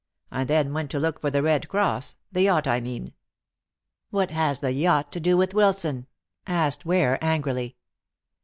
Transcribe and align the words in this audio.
I 0.31 0.45
then 0.45 0.73
went 0.73 0.89
to 0.89 0.99
look 0.99 1.21
for 1.21 1.29
The 1.29 1.43
Red 1.43 1.67
Cross 1.69 2.15
the 2.31 2.41
yacht, 2.41 2.67
I 2.67 2.79
mean!" 2.79 3.13
"What 4.09 4.31
has 4.31 4.59
the 4.59 4.71
yacht 4.71 5.11
to 5.11 5.19
do 5.19 5.37
with 5.37 5.53
Wilson?" 5.53 6.07
asked 6.47 6.87
Ware 6.87 7.23
angrily. 7.23 7.75